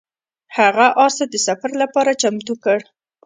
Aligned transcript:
هغه 0.57 0.85
اس 1.05 1.13
ته 1.17 1.25
د 1.33 1.35
سفر 1.47 1.71
لپاره 1.81 2.17
چمتو 2.21 2.53
کړ. 2.63 2.79